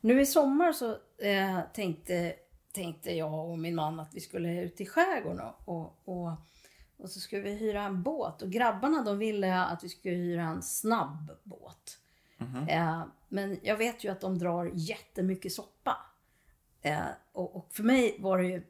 [0.00, 2.34] Nu i sommar så eh, tänkte,
[2.72, 6.32] tänkte jag och min man att vi skulle ut i skärgården och, och,
[6.96, 8.42] och, så skulle vi hyra en båt.
[8.42, 11.98] Och grabbarna de ville att vi skulle hyra en snabb båt.
[12.68, 15.96] Eh, men jag vet ju att de drar jättemycket soppa.
[16.82, 17.00] Eh,
[17.32, 18.62] och, och för mig var det ju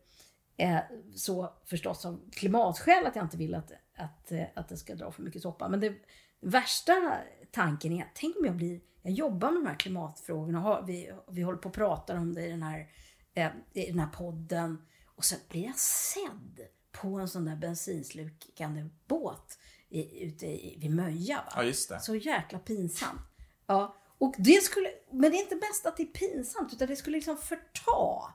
[0.56, 0.80] eh,
[1.14, 5.22] så förstås av klimatskäl att jag inte vill att, att, att det ska dra för
[5.22, 5.68] mycket soppa.
[5.68, 5.94] Men det
[6.40, 7.14] värsta
[7.50, 11.58] tanken är, tänk om jag blir, jag jobbar med de här klimatfrågorna, vi, vi håller
[11.58, 12.90] på och pratar om det i den här,
[13.34, 14.82] eh, i den här podden
[15.14, 16.60] och sen blir jag sedd
[16.92, 21.36] på en sån där bensinslukande båt i, ute i, vid Möja.
[21.36, 21.52] Va?
[21.56, 22.00] Ja, just det.
[22.00, 23.20] Så jäkla pinsamt.
[23.66, 26.96] Ja, och det skulle, men det är inte bäst att det är pinsamt utan det
[26.96, 28.34] skulle liksom förta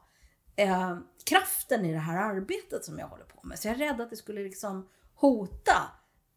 [0.56, 3.60] eh, kraften i det här arbetet som jag håller på med.
[3.60, 5.92] Så jag är rädd att det skulle liksom hota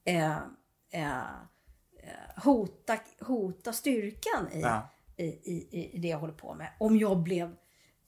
[0.05, 0.39] eh,
[0.91, 1.23] eh,
[2.45, 4.91] hota, hota styrkan i, Ja.
[5.17, 6.69] i, i, i det jag håller på med.
[6.81, 7.55] Om jag blev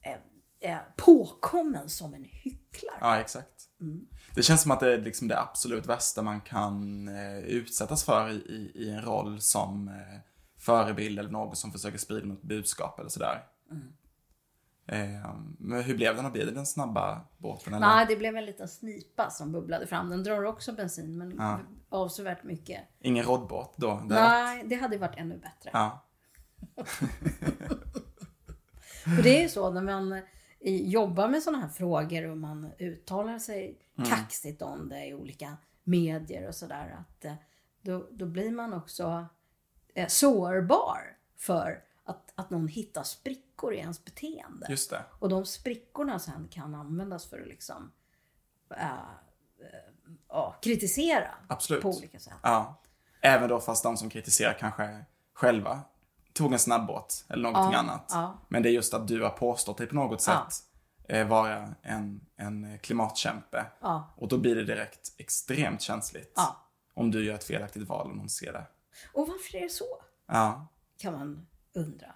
[0.03, 2.97] eh, eh, påkommen som en hycklare.
[3.01, 3.65] Ja, exakt.
[4.35, 8.31] Det känns som att det är liksom det absolut värsta man kan eh, utsättas för
[8.31, 9.95] i, i, i en roll som eh,
[10.59, 13.45] förebild eller någon som försöker sprida något budskap eller sådär.
[13.71, 13.77] Eh,
[15.59, 16.25] men hur blev den?
[16.25, 17.75] Har blivit den snabba båten?
[17.75, 17.87] Eller?
[17.87, 20.11] Nej, det blev en liten snipa som bubblade fram.
[20.11, 21.59] Den drar också bensin, men Ja.
[21.89, 22.81] avsevärt mycket.
[23.01, 24.03] Ingen roddbåt då?
[24.09, 25.71] Det- Nej, det hade varit ännu bättre.
[25.73, 26.05] Ja.
[29.17, 30.23] För det är ju så när man eh,
[30.89, 34.11] jobbar med sådana här frågor och man uttalar sig Mm.
[34.11, 36.97] kaxigt om det i olika medier och sådär.
[37.01, 37.33] Att eh,
[37.83, 39.27] då, då blir man också
[39.95, 40.99] eh, sårbar
[41.37, 44.67] för att, att någon hittar sprickor i ens beteende.
[44.71, 45.05] Just det.
[45.19, 47.93] Och de sprickorna sen kan användas för att liksom
[48.77, 48.93] äh, äh,
[50.29, 51.83] ja, kritisera Absolut.
[51.83, 52.35] på olika sätt.
[52.43, 52.81] Ja.
[53.21, 55.81] Även då fast de som kritiserar kanske själva
[56.33, 58.11] tog en snabbåt eller någonting Ja, annat.
[58.15, 58.39] ja.
[58.49, 60.47] Men det är just att du har påstått dig på något Ja.
[60.51, 60.65] sätt
[61.09, 63.67] eh, vara en, en klimatkämpe.
[63.81, 64.15] Ja.
[64.17, 66.33] Och då blir det direkt extremt känsligt.
[66.37, 66.57] Ja.
[66.95, 68.67] Om du gör ett felaktigt val och någon ser det.
[69.13, 70.03] Och varför är det så?
[70.27, 70.67] Ja.
[70.99, 72.07] Kan man undra.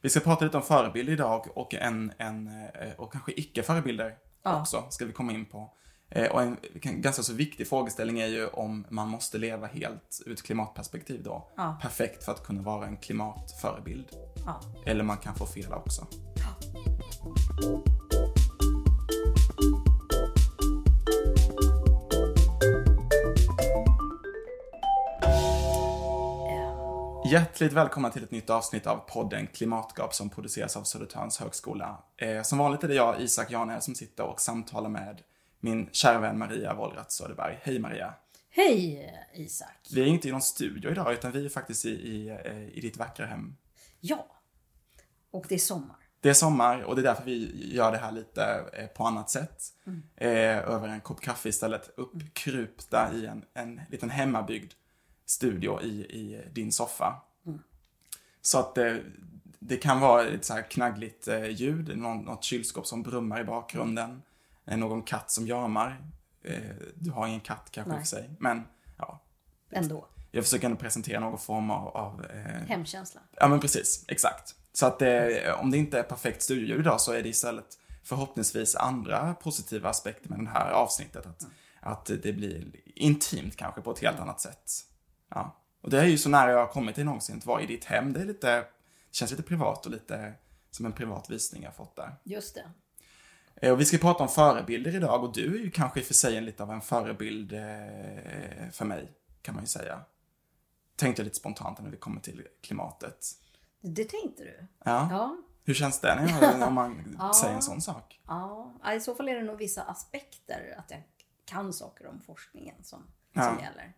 [0.00, 4.14] Vi ska prata lite om förebilder idag och, en, en, eh, och kanske icke-förebilder
[4.44, 4.60] Ja.
[4.60, 5.70] också, ska vi komma in på.
[6.10, 10.20] Eh, Och en en ganska så viktig frågeställning är ju om man måste leva helt
[10.26, 11.50] ur ett klimatperspektiv då.
[11.56, 11.78] Ja.
[11.82, 14.06] Perfekt för att kunna vara en klimatförebild.
[14.46, 14.60] Ja.
[14.86, 16.06] Eller man kan få fel också.
[27.32, 32.04] Hjärtligt välkomna till ett nytt avsnitt av podden Klimatgap som produceras av Södertörns högskola.
[32.16, 35.22] Eh, som vanligt är det jag, Isak Janne, som sitter och samtalar med
[35.60, 37.58] min kära vän Maria Wollratz Söderberg.
[37.62, 38.14] Hej Maria!
[38.50, 39.88] Hej Isak.
[39.94, 42.80] Vi är inte i någon studio idag, utan vi är faktiskt i, i, eh, i
[42.80, 43.56] ditt vackra hem.
[44.00, 44.26] Ja.
[45.30, 45.96] Och det är sommar.
[46.20, 49.30] Det är sommar och det är därför vi gör det här lite eh, på annat
[49.30, 49.62] sätt.
[50.16, 54.72] Eh, över en kopp kaffe istället, uppkrupta i en, en liten hemmabyggd
[55.32, 57.22] studio i, i din soffa.
[58.42, 59.02] Så att det,
[59.58, 63.44] det kan vara ett så här knaggligt eh, ljud, någon, något kylskåp som brummar i
[63.44, 64.22] bakgrunden,
[64.66, 66.00] eh, någon katt som jamar.
[66.44, 66.60] Eh,
[66.94, 68.00] du har ingen katt kanske Nej.
[68.00, 68.62] för sig, men
[68.98, 69.20] ja.
[69.70, 70.06] Ändå.
[70.30, 73.20] Jag försöker ändå presentera någon form av, av eh, Hemkänsla.
[73.36, 74.54] Ja men precis, exakt.
[74.72, 78.76] Så att eh, om det inte är perfekt studioljud idag så är det istället förhoppningsvis
[78.76, 81.26] andra positiva aspekter med det här avsnittet.
[81.26, 81.46] Att,
[81.80, 84.70] att det blir intimt kanske på ett helt annat sätt.
[85.34, 85.56] Ja.
[85.80, 87.84] Och det är ju så nära jag har kommit till någonsin att vara i ditt
[87.84, 88.12] hem.
[88.12, 88.66] Det är lite, det
[89.10, 90.32] känns lite privat och lite
[90.70, 92.14] som en privat visning jag fått där.
[92.24, 92.70] Just det.
[93.56, 96.06] Eh, Och vi ska prata om förebilder idag och du är ju kanske i och
[96.06, 99.12] för sig en lite av en förebild eh, för mig,
[99.42, 100.00] kan man ju säga.
[100.96, 103.26] Tänkte lite spontant när vi kommer till klimatet.
[103.80, 104.66] Det tänkte du?
[104.84, 105.08] Ja.
[105.10, 105.36] Ja.
[105.64, 107.32] Hur känns det när, jag, man Ja.
[107.40, 108.20] säger en sån sak?
[108.26, 108.72] Ja.
[108.82, 111.02] Ja, I så fall är det nog vissa aspekter att jag
[111.44, 113.02] kan saker om forskningen som,
[113.34, 113.92] som gäller.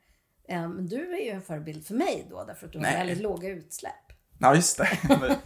[0.49, 2.97] Eh, Men du är ju en förebild för mig då därför att du har Nej.
[2.97, 3.93] väldigt låga utsläpp.
[4.39, 4.89] Ja, just det.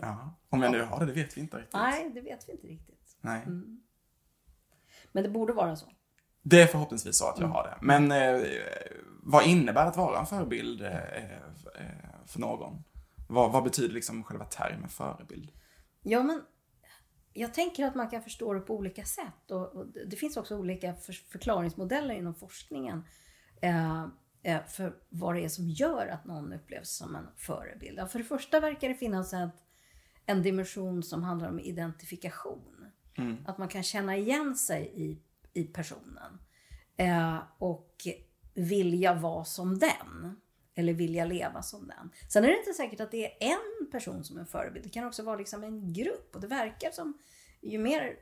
[0.00, 0.38] Ja.
[0.50, 1.72] Om jag nu har det, det vet vi inte riktigt.
[1.74, 3.16] Nej, det vet vi inte riktigt.
[3.20, 3.46] Nej.
[5.12, 5.86] Men det borde vara så.
[6.42, 7.50] Det är förhoppningsvis så att Mm.
[7.50, 7.78] jag har det.
[7.82, 8.42] Men eh,
[9.22, 11.38] vad innebär att vara en förebild eh, eh,
[12.26, 12.84] för någon?
[13.28, 15.52] Vad, vad betyder liksom själva termen förebild?
[16.02, 16.42] Ja, men
[17.32, 19.50] jag tänker att man kan förstå det på olika sätt.
[19.50, 23.04] Och, och det finns också olika för, förklaringsmodeller inom forskningen
[23.62, 24.06] eh,
[24.68, 27.98] för vad det är som gör att någon upplevs som en förebild.
[27.98, 29.50] Ja, för det första verkar det finnas ett,
[30.26, 32.86] en dimension som handlar om identifikation.
[33.46, 36.38] Att man kan känna igen sig i, i personen.
[36.96, 37.96] Eh, och
[38.54, 40.36] vilja vara som den.
[40.74, 42.10] eller vilja leva som den.
[42.28, 44.84] Sen är det inte säkert att det är en person som är en förebild.
[44.84, 46.34] Det kan också vara liksom en grupp.
[46.34, 47.18] Och det verkar som,
[47.60, 48.16] ju mer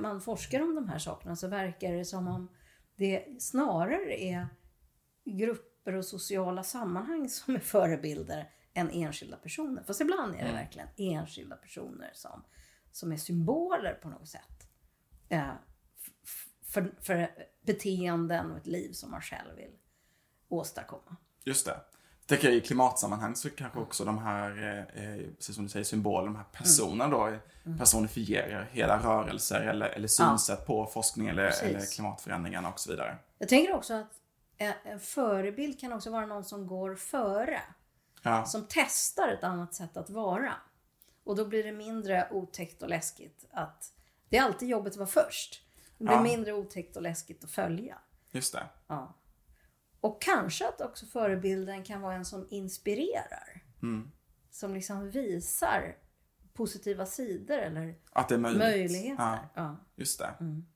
[0.00, 2.48] man forskar om de här sakerna så verkar det som om
[2.96, 4.46] det snarare är
[5.88, 9.82] grupper och sociala sammanhang som är förebilder än enskilda personer.
[9.86, 10.54] Fast ibland är det mm.
[10.54, 12.44] verkligen enskilda personer som,
[12.92, 14.68] som är symboler på något sätt.
[15.28, 15.52] Eh,
[16.62, 17.30] för, för
[17.62, 19.76] beteenden och ett liv som man själv vill
[20.48, 21.16] åstadkomma.
[21.44, 21.80] Just det.
[22.20, 24.50] Jag tänker i klimatsammanhang så kanske också de här,
[24.96, 27.18] eh, eh precis som du säger, symboler, de här personerna mm.
[27.18, 27.24] då
[27.64, 27.78] mm.
[27.78, 30.64] personifierar hela rörelser eller, eller synsätt ja.
[30.66, 33.18] på forskning eller, eller klimatförändringarna och så vidare.
[33.38, 34.17] Jag tänker också att
[34.58, 37.62] en förebild kan också vara någon som går före.
[38.22, 38.44] Ja.
[38.44, 40.54] Som testar ett annat sätt att vara.
[41.24, 43.92] Och då blir det mindre otäckt och läskigt att
[44.28, 45.62] det är alltid jobbet att vara först.
[45.98, 46.22] Det blir ja.
[46.22, 47.98] mindre otäckt och läskigt att följa.
[48.30, 48.66] Just det.
[48.86, 49.14] Ja.
[50.00, 53.62] Och kanske att också förebilden kan vara en som inspirerar.
[53.82, 54.10] Mm.
[54.50, 55.96] Som liksom visar
[56.52, 58.58] positiva sidor eller att det är möjligt.
[58.58, 59.38] möjligheter.
[59.54, 59.76] Ja.
[59.96, 60.34] Just det.
[60.40, 60.66] Mm.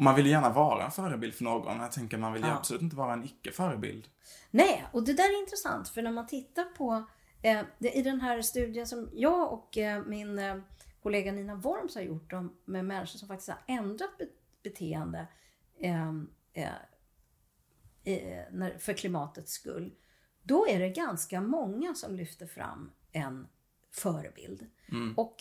[0.00, 1.80] Och man vill gärna vara en förebild för någon.
[1.80, 2.56] Jag tänker man vill ja.
[2.56, 4.08] absolut inte vara en icke-förebild.
[4.50, 7.04] Nej, och det där är intressant för när man tittar på
[7.42, 10.56] eh, det, i den här studien som jag och eh, min eh,
[11.02, 14.26] kollega Nina Worms har gjort om, med människor som faktiskt har ändrat be
[14.62, 15.26] beteende
[15.80, 16.68] ehm, eh,
[18.50, 19.92] när, för klimatets skull.
[20.42, 23.48] Då är det ganska många som lyfter fram en
[23.90, 24.66] förebild.
[24.88, 25.14] Mm.
[25.16, 25.36] Och,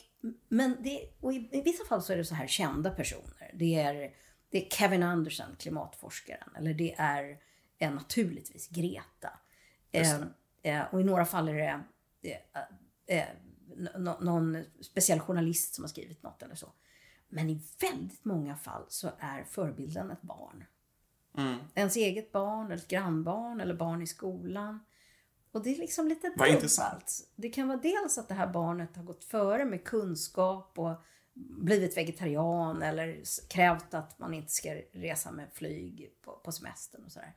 [0.50, 3.52] men det, och i, i, vissa fall så är det så här kända personer.
[3.54, 4.14] Det är,
[4.50, 6.56] det är Kevin Anderson, klimatforskaren.
[6.56, 7.40] Eller det är
[7.78, 9.40] eh, naturligtvis Greta.
[9.92, 10.22] Eh,
[10.62, 11.84] eh, och i några fall är
[12.22, 12.40] det
[13.08, 13.28] eh,
[14.20, 16.72] någon speciell journalist som har skrivit något eller så.
[17.28, 20.66] Men i väldigt många fall så är förebilden ett barn.
[21.38, 21.60] Mm.
[21.76, 24.80] Ens eget barn, eller ett grannbarn eller barn i skolan.
[25.52, 27.30] Och det är liksom lite intressant.
[27.36, 30.92] Det kan vara dels att det här barnet har gått före med kunskap och
[31.34, 37.12] blivit vegetarian eller krävt att man inte ska resa med flyg på, på semestern och
[37.12, 37.36] sådär.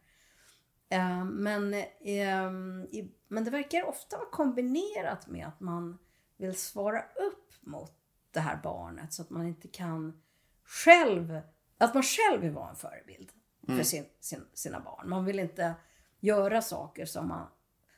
[0.94, 5.98] Uh, men, i, men det verkar ofta vara kombinerat med att man
[6.36, 7.92] vill svara upp mot
[8.30, 10.22] det här barnet så att man inte kan
[10.64, 11.40] själv,
[11.78, 13.32] att man själv vill vara en förebild
[13.68, 13.78] mm.
[13.78, 15.08] för sin, sin, sina barn.
[15.08, 15.74] Man vill inte
[16.20, 17.46] göra saker som man,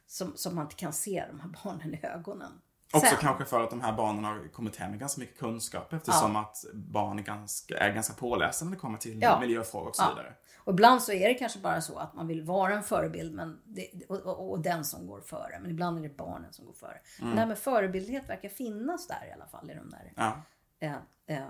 [0.06, 2.60] som, som man inte kan se de här barnen i ögonen.
[2.94, 3.18] Också Sen.
[3.20, 6.40] kanske för att de här barnen har kommit hem med ganska mycket kunskap eftersom ja.
[6.40, 9.40] att barn är ganska, är ganska pålästa när det kommer till ja.
[9.40, 10.08] miljöfrågor och så ja.
[10.08, 10.34] vidare.
[10.56, 13.60] Och ibland så är det kanske bara så att man vill vara en förebild men
[13.64, 15.58] det, och, och, och, den som går före.
[15.60, 16.90] Men ibland är det barnen som går före.
[16.90, 17.02] Mm.
[17.18, 20.12] Men det här med förebildlighet verkar finnas där i alla fall i de där.
[20.16, 20.42] Ja.
[20.80, 20.94] Eh,
[21.26, 21.48] eh,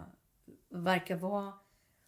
[0.70, 1.52] verkar vara...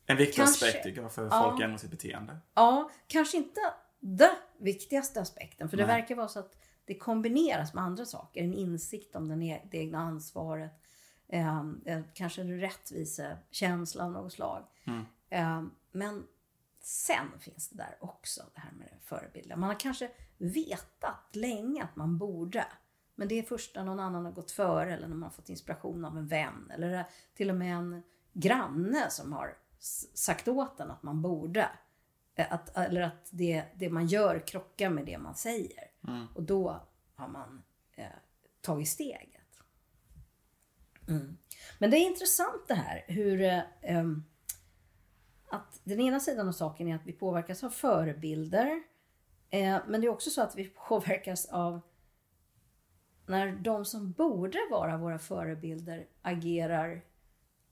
[0.07, 2.39] En viktig kanske, aspekt tycker jag för ja, folk ändrar sitt beteende.
[2.55, 3.61] Ja, kanske inte
[4.01, 5.69] den viktigaste aspekten.
[5.69, 5.87] För Nej.
[5.87, 6.57] det verkar vara så att
[6.87, 8.43] det kombineras med andra saker.
[8.43, 10.73] En insikt om den e det egna ansvaret.
[11.29, 14.65] Ehm, eh, kanske en rättvisekänsla av något slag.
[14.85, 15.05] Mm.
[15.31, 15.63] Eh,
[15.93, 16.27] men
[16.81, 19.61] sen finns det där också det här med det förebilden.
[19.61, 22.67] Man har kanske vetat länge att man borde.
[23.15, 25.49] Men det är först när någon annan har gått före eller när man har fått
[25.49, 26.71] inspiration av en vän.
[26.75, 27.05] Eller
[27.35, 28.03] till och med en
[28.33, 29.57] granne som har
[30.15, 31.69] sagt åt en att man borde.
[32.37, 35.91] Eh, att, eller att det, det man gör krockar med det man säger.
[36.09, 36.27] Mm.
[36.35, 36.81] Och då
[37.15, 37.63] har man
[37.97, 38.07] eh,
[38.61, 39.61] tagit steget.
[41.09, 41.37] Mm.
[41.79, 43.63] Men det är intressant det här hur eh,
[45.51, 48.83] att den ena sidan av saken är att vi påverkas av förebilder.
[49.51, 51.81] Eh, men det är också så att vi påverkas av
[53.27, 57.05] när de som borde vara våra förebilder agerar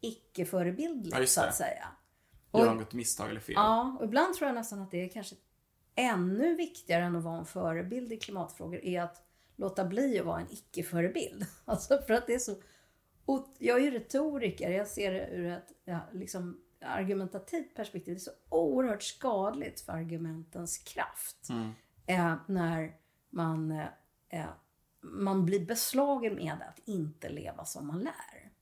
[0.01, 1.89] icke-förebildligt ja, så att säga.
[2.59, 3.55] Gör något misstag eller fel.
[3.57, 5.37] Ja, och ibland tror jag nästan att det är kanske
[5.95, 9.23] ännu viktigare än att vara en förebild i klimatfrågor är att
[9.57, 11.47] låta bli att vara en icke-förebild.
[11.65, 12.55] Alltså för att det är så...
[13.59, 18.15] Jag är ju retoriker, jag ser det ur ett ja, liksom, argumentativt perspektiv.
[18.15, 21.49] Det är så oerhört skadligt för argumentens kraft.
[21.51, 21.73] Mm.
[22.07, 22.97] Eh, när
[23.31, 23.71] man,
[24.29, 24.47] eh,
[25.01, 28.53] man blir beslagen med att inte leva som man lär.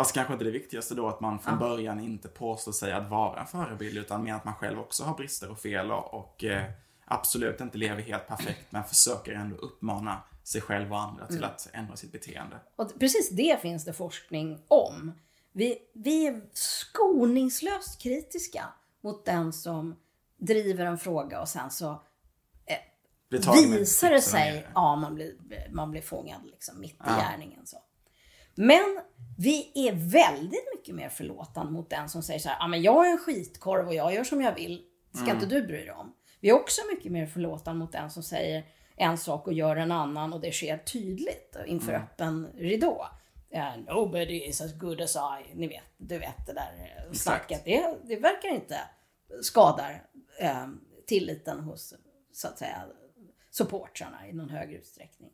[0.00, 1.60] Fast kanske inte det viktigaste då att man från ja.
[1.60, 5.14] början inte påstår sig att vara en förebild utan mer att man själv också har
[5.14, 6.70] brister och fel och, och eh,
[7.04, 11.50] absolut inte lever helt perfekt men försöker ändå uppmana sig själv och andra till mm.
[11.50, 12.56] att ändra sitt beteende.
[12.76, 15.12] Och precis det finns det forskning om.
[15.52, 18.64] Vi, vi är skoningslöst kritiska
[19.00, 19.96] mot den som
[20.36, 22.02] driver en fråga och sen så
[22.66, 25.34] eh, visar det sig, ja man blir,
[25.70, 27.16] man blir fångad liksom mitt i ja.
[27.16, 27.66] gärningen.
[27.66, 27.76] Så.
[28.54, 29.00] Men
[29.38, 33.06] vi är väldigt mycket mer förlåtande mot den som säger så här, ja men jag
[33.06, 34.84] är en skitkorv och jag gör som jag vill.
[35.12, 35.36] Ska mm.
[35.36, 36.14] inte du bry dig om?
[36.40, 38.64] Vi är också mycket mer förlåtande mot den som säger,
[38.96, 42.02] en sak och gör en annan och det sker tydligt inför Mm.
[42.02, 43.06] öppen ridå.
[43.50, 45.54] Eh, nobody is as good as I.
[45.54, 47.64] Ni vet, du vet det där eh, snacket.
[47.64, 48.80] Det, det verkar inte
[49.42, 50.06] skadar
[50.38, 50.68] eh,
[51.06, 51.94] tilliten hos
[52.32, 52.84] så att säga
[53.50, 55.30] supportrarna i någon högre utsträckning.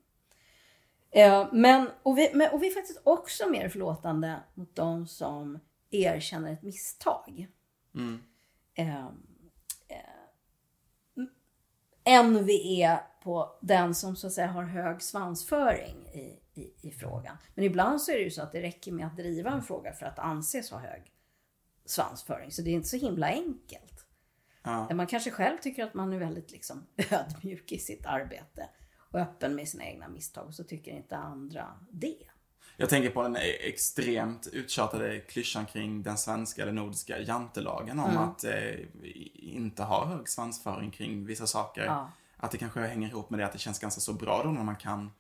[1.11, 5.59] Eh, men, och, vi, men, och vi är faktiskt också mer förlåtande mot de som
[5.91, 7.49] erkänner ett misstag.
[7.95, 8.23] Mm.
[8.75, 9.07] Eh,
[9.89, 10.07] eh,
[12.05, 16.91] än vi är på den som så att säga har hög svansföring i, i, i
[16.91, 17.37] frågan.
[17.55, 19.93] Men ibland så är det ju så att det räcker med att driva en fråga
[19.93, 21.13] för att anses ha hög
[21.85, 22.51] svansföring.
[22.51, 24.07] Så det är inte så himla enkelt.
[24.63, 24.95] Ja.
[24.95, 28.69] Man kanske själv tycker att man är väldigt liksom ödmjuk i sitt arbete
[29.11, 30.55] och öppen med sina egna misstag.
[30.55, 32.17] Så tycker inte andra det.
[32.77, 38.45] Jag tänker på den extremt uttjatade klyschan kring den svenska eller nordiska jantelagen om att
[38.45, 38.75] eh,
[39.35, 41.85] inte ha hög svansföring kring vissa saker.
[41.85, 42.11] Ja.
[42.37, 44.63] Att det kanske hänger ihop med det att det känns ganska så bra då när
[44.65, 45.11] man kan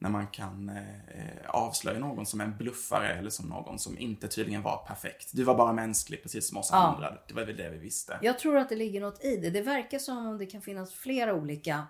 [0.00, 4.62] när man kan eh, avslöja någon som en bluffare eller som någon som inte tydligen
[4.62, 5.30] var perfekt.
[5.32, 6.78] Du var bara mänsklig precis som oss Ja.
[6.78, 7.18] andra.
[7.28, 8.18] Det var väl det vi visste.
[8.22, 9.50] Jag tror att det ligger något i det.
[9.50, 11.86] Det verkar som om det kan finnas flera olika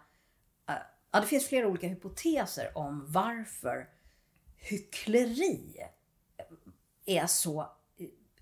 [1.10, 3.88] Ja, det finns flera olika hypoteser om varför
[4.56, 5.76] hyckleri
[7.06, 7.60] är så...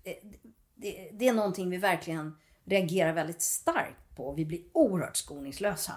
[0.03, 0.13] eh,
[0.75, 4.33] Det, det är någonting vi verkligen reagerar väldigt starkt på.
[4.33, 5.93] Vi blir oerhört skoningslösa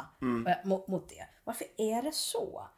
[0.46, 1.26] eh, mot, mot det.
[1.44, 2.68] Varför är det så?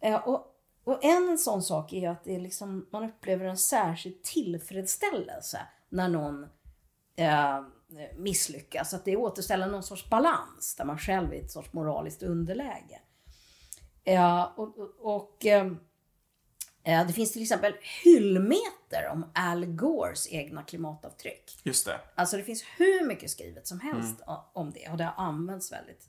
[0.00, 0.50] Eh, Och,
[0.84, 5.60] och en sån sak är ju att det är liksom, man upplever en särskild tillfredsställelse
[5.88, 6.42] när någon
[7.16, 7.62] eh,
[8.16, 8.94] misslyckas.
[8.94, 13.00] Att det återställer någon sorts balans där man själv är i ett sorts moraliskt underläge.
[14.04, 15.72] Eh, och och, och eh,
[17.06, 21.60] det finns till exempel hyllmeter om Al Gores egna klimatavtryck.
[21.62, 22.00] Just det.
[22.14, 25.72] Alltså det finns hur mycket skrivet som helst o- om det och det har använts
[25.72, 26.08] väldigt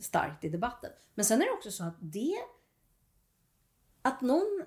[0.00, 0.90] starkt i debatten.
[1.14, 2.34] Men sen är det också så att det
[4.02, 4.64] att någon,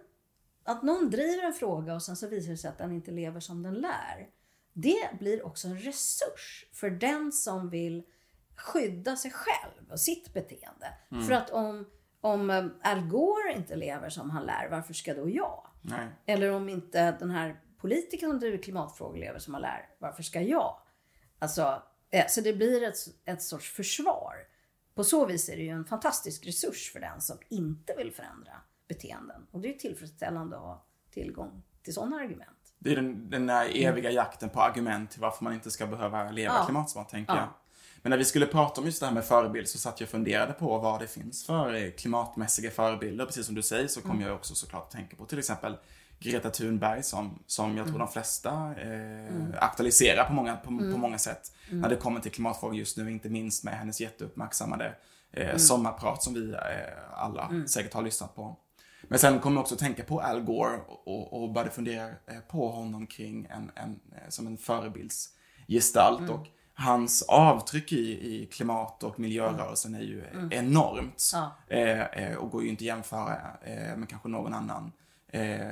[0.64, 3.40] att någon driver en fråga och sen så visar det sig att den inte lever
[3.40, 4.30] som den lär.
[4.74, 8.04] Det blir också en resurs för den som vill
[8.56, 10.94] skydda sig själv och sitt beteende.
[11.28, 11.90] För att om,
[12.22, 15.68] om eh, Al Gore inte lever som han lär, varför ska då jag?
[15.82, 16.08] Nej.
[16.26, 20.42] Eller om inte den här politikern som driver klimatfrågor lever som han lär, varför ska
[20.42, 20.78] jag?
[21.40, 24.36] Alltså, eh, så det blir ett, ett sorts försvar.
[24.96, 28.54] På så vis är det ju en fantastisk resurs för den som inte vill förändra
[28.88, 29.48] beteenden.
[29.52, 32.74] Och det är tillfredsställande att ha tillgång till sådana argument.
[32.80, 36.32] Det är den, den där eviga jakten på argument till varför man inte ska behöva
[36.32, 36.66] leva Ja.
[36.66, 37.40] klimatsmart, tänker Ja.
[37.40, 37.50] jag.
[38.02, 40.12] Men när vi skulle prata om just det här med förebild så satt jag och
[40.12, 43.26] funderade på vad det finns för eh, klimatmässiga förebilder.
[43.26, 44.12] Precis som du säger så Mm.
[44.12, 45.78] kom jag också såklart att tänka på till exempel
[46.20, 48.06] Greta Thunberg som, som jag tror Mm.
[48.08, 51.52] de flesta eh, aktualiserar på många, på, på många sätt.
[51.70, 51.82] Mm.
[51.82, 54.96] När det kommer till klimatfrågor just nu, inte minst med hennes jätteuppmärksammade
[55.34, 55.60] eh, Mm.
[55.60, 56.60] sommarprat som vi eh,
[57.14, 58.58] alla säkert har lyssnat på.
[59.04, 62.40] Men sen kom jag också att tänka på Al Gore och, och började fundera eh,
[62.48, 66.30] på honom kring en, en, eh, som en förebildsgestalt.
[66.30, 66.48] Och
[66.82, 71.32] hans avtryck i, i klimat och miljörörelsen är ju eh, enormt.
[71.34, 71.52] Ja.
[71.68, 74.92] Eh, eh, och går ju inte att jämföra eh, med kanske någon annan
[75.28, 75.72] eh,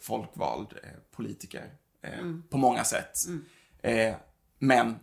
[0.00, 1.70] folkvald eh, politiker
[2.02, 3.18] eh, på många sätt.
[3.82, 4.14] Eh,
[4.58, 4.96] men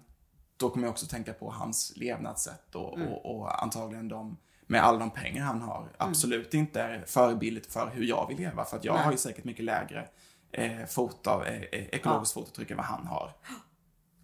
[0.58, 4.38] då kommer jag också tänka på hans levnadssätt och, och, och antagligen de,
[4.68, 8.66] med alla de pengar han har, absolut inte är förebildet för hur jag vill leva.
[8.66, 9.04] För att jag Nej.
[9.04, 10.08] har ju säkert mycket lägre
[10.52, 13.32] eh, fot av, eh, ekologiskt fotavtryck än vad han har.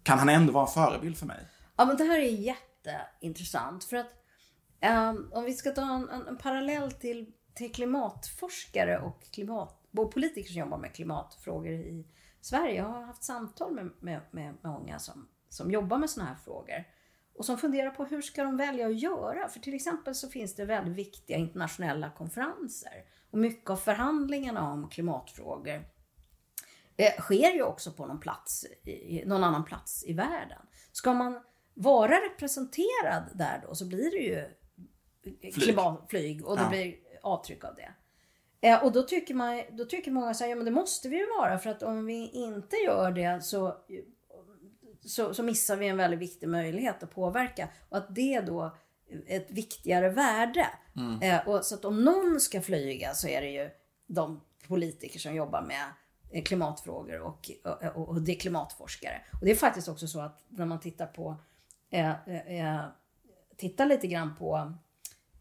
[0.02, 1.46] Kan han ändå vara en förebild för mig?
[1.76, 3.84] Ja, men det här är jätteintressant.
[3.84, 4.10] För att
[4.82, 10.12] um, om vi ska ta en, en, en parallell till, till klimatforskare och, klimat, både
[10.12, 12.06] politiker som jobbar med klimatfrågor i
[12.40, 12.74] Sverige.
[12.74, 16.84] Jag har haft samtal med, med, med många som, som jobbar med sådana här frågor.
[17.36, 19.48] Och som funderar på hur ska de välja att göra?
[19.48, 23.04] För till exempel så finns det väldigt viktiga internationella konferenser.
[23.30, 25.84] Och mycket av förhandlingarna om klimatfrågor
[27.04, 30.58] eh, sker ju också på någon, plats, i, någon annan plats i världen.
[30.92, 31.40] Ska man
[31.74, 34.44] vara representerad där då så blir det ju
[36.08, 36.68] flyg och det Ja.
[36.68, 37.92] blir avtryck av det.
[38.68, 41.16] Eh, och då tycker, man, då tycker många så här, ja men det måste vi
[41.18, 43.76] ju vara för att om vi inte gör det så,
[45.06, 47.68] så, så missar vi en väldigt viktig möjlighet att påverka.
[47.88, 48.76] Och att det då
[49.26, 50.66] är ett viktigare värde.
[51.22, 53.70] Eh, och så att om någon ska flyga så är det ju
[54.06, 55.84] de politiker som jobbar med
[56.44, 57.50] klimatfrågor och,
[57.94, 59.22] och, och det är klimatforskare.
[59.32, 61.36] Och det är faktiskt också så att när man tittar på
[61.90, 62.84] eh, eh, eh,
[63.56, 64.72] tittar lite grann på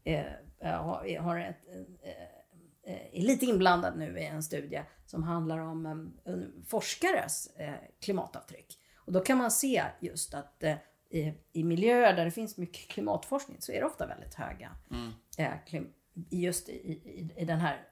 [0.04, 0.26] eh,
[0.62, 1.68] har, har ett,
[2.04, 5.86] eh, eh, är lite inblandad nu i en studie som handlar om
[6.26, 6.34] eh,
[6.68, 8.80] forskares eh, klimatavtryck.
[8.96, 10.76] Och då kan man se just att eh,
[11.10, 14.76] i, i miljöer där det finns mycket klimatforskning så är det ofta väldigt höga.
[14.92, 15.12] Mm.
[15.38, 15.84] Eh,
[16.30, 17.88] just i, i, i den här,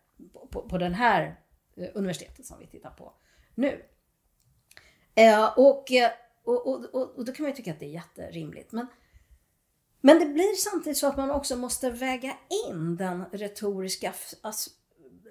[0.52, 1.34] på, på den här eh,
[1.94, 3.14] universitetet som vi tittar på
[3.56, 3.86] nu.
[5.16, 6.12] Eh, och, eh,
[6.44, 8.72] och, och, och, och då kan man ju tycka att det är jätterimligt.
[8.72, 8.88] Men,
[10.02, 14.14] men det blir samtidigt så att man också måste väga in den retoriska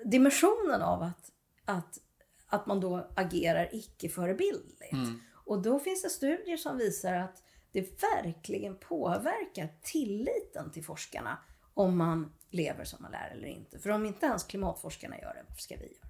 [0.04, 1.30] dimensionen av att,
[1.64, 1.98] att,
[2.46, 4.92] att man då agerar icke-förebildligt.
[4.92, 5.20] Mm.
[5.44, 11.38] Och då finns det studier som visar att det verkligen påverkar tilliten till forskarna
[11.74, 13.78] om man lever som man lär eller inte.
[13.78, 16.05] För om inte ens klimatforskarna gör det, varför ska vi göra?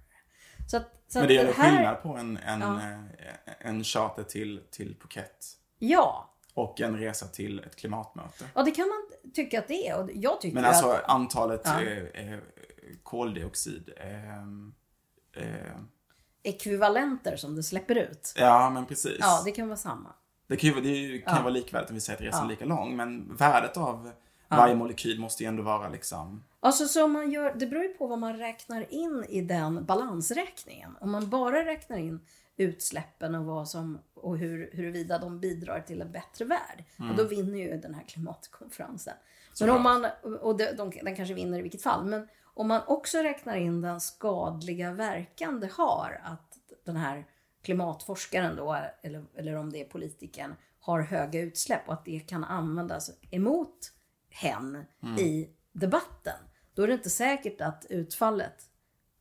[0.67, 2.75] Så att, så Men det det här- skillnad på en, en, Ja.
[2.75, 5.45] eh, en charter till, till Phuket
[5.79, 8.45] Ja, och en resa till ett klimatmöte.
[8.55, 9.97] ja, det kan man tycka att det är.
[10.03, 11.03] Och jag tycker Men alltså att...
[11.09, 11.81] antalet Ja.
[11.81, 12.39] eh, eh,
[13.03, 13.89] koldioxid.
[13.97, 14.73] ehm,
[15.33, 15.45] eh,
[16.43, 18.33] ekvivalenter som det släpper ut.
[18.37, 19.17] ja, men precis.
[19.19, 20.09] Ja, det kan vara samma.
[20.47, 21.39] Det kan ju, det är kan ju Ja.
[21.39, 24.11] vara likvärdigt om vi säger att resan är lika lång, men värdet av
[24.49, 26.43] varje molekyl måste ju ändå vara liksom...
[26.59, 30.95] Alltså så man gör, det beror ju på vad man räknar in i den balansräkningen.
[31.01, 32.19] Om man bara räknar in
[32.57, 37.23] utsläppen och, vad som, och hur, huruvida de bidrar till en bättre värld, och då
[37.23, 39.13] vinner ju den här klimatkonferensen.
[39.59, 40.07] Men om man,
[40.41, 43.81] och de, de, den kanske vinner i vilket fall, men om man också räknar in
[43.81, 47.25] den skadliga verkan det har att den här
[47.61, 52.43] klimatforskaren då, eller, eller om det är politikern, har höga utsläpp och att det kan
[52.43, 53.91] användas emot
[54.37, 54.85] hen
[55.19, 56.35] i debatten.
[56.73, 58.55] Då är det inte säkert att utfallet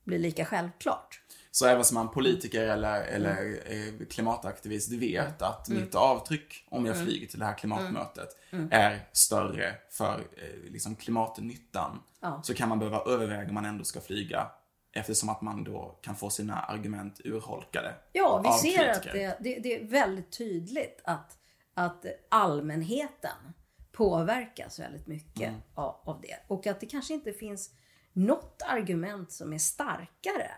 [0.04, 1.20] blir lika självklart.
[1.50, 3.14] Så även som man politiker eller, Mm.
[3.14, 8.68] eller eh, klimataktivist vet att mitt avtryck om jag flyger till det här klimatmötet Mm.
[8.72, 12.02] är större för eh, liksom klimatnyttan.
[12.20, 12.40] Ja.
[12.44, 14.50] Så kan man behöva överväga om man ändå ska flyga
[14.92, 17.94] eftersom att man då kan få sina argument urholkade.
[18.12, 21.38] Ja, vi ser att det, det, det är väldigt tydligt att,
[21.74, 23.52] att allmänheten
[23.96, 26.36] påverkas väldigt mycket av, av det.
[26.46, 27.70] Och att det kanske inte finns
[28.12, 30.50] något argument som är starkare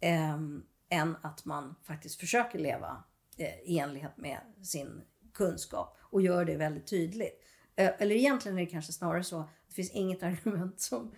[0.00, 3.04] ehm, än att man faktiskt försöker leva
[3.36, 7.42] eh, i enlighet med sin kunskap och gör det väldigt tydligt.
[7.76, 11.14] Eh, eller egentligen är det kanske snarare så att det finns inget argument som,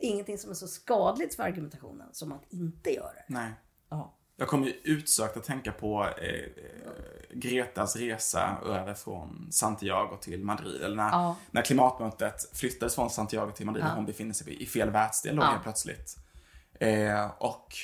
[0.00, 3.24] ingenting som är så skadligt för argumentationen som att inte göra det.
[3.28, 3.52] Nej.
[3.88, 4.18] Ja.
[4.36, 6.42] Jag kommer utsökt att tänka på eh, eh,
[7.34, 10.82] Gretas resa över från Santiago till Madrid.
[10.82, 11.36] Eller när, Ja.
[11.50, 13.90] när klimatmötet flyttades från Santiago till Madrid Ja.
[13.90, 15.60] och hon befinner sig i fel världsdel då Ja.
[15.62, 16.16] plötsligt.
[16.80, 17.74] Eh, och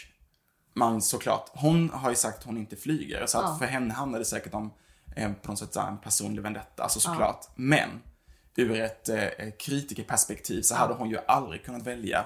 [0.75, 3.27] man såklart, hon har ju sagt att hon inte flyger.
[3.27, 4.73] Så att för henne handlar det säkert om
[5.17, 6.83] eh, på något sätt en personlig vendetta.
[6.83, 7.47] Alltså såklart.
[7.55, 7.89] Men
[8.57, 12.25] ur ett eh, kritikerperspektiv så hade hon ju aldrig kunnat välja